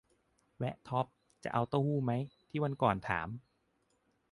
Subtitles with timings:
[0.57, 2.11] แวะท็อปส์ จะเอาเต้าหู้ไหม
[2.49, 3.29] ที่วันก่อนถาม